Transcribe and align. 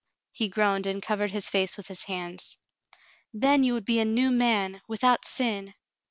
'"He 0.31 0.49
groaned 0.49 0.87
and 0.87 0.99
covered 0.99 1.29
his 1.29 1.47
face 1.47 1.77
with 1.77 1.85
his 1.85 2.05
hands. 2.05 2.57
"Then 3.35 3.63
you 3.63 3.75
would 3.75 3.85
be 3.85 3.99
a 3.99 4.03
new 4.03 4.31
man, 4.31 4.81
without 4.87 5.25
sin. 5.25 5.75